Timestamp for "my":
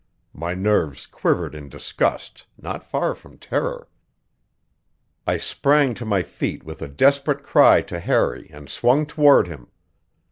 0.33-0.55, 6.05-6.23